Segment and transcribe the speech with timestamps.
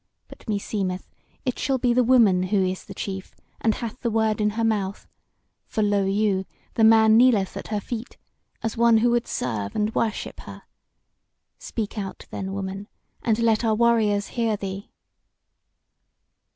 [0.27, 1.07] But, meseemeth,
[1.45, 4.63] it shall be the woman who is the chief and hath the word in her
[4.63, 5.05] mouth;
[5.67, 6.45] for, lo you!
[6.73, 8.17] the man kneeleth at her feet,
[8.63, 10.63] as one who would serve and worship her.
[11.59, 12.87] Speak out then, woman,
[13.21, 14.89] and let our warriors hear thee."